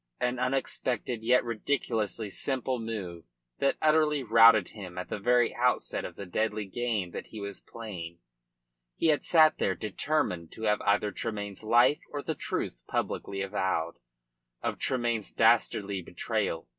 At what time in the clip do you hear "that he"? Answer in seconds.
7.11-7.39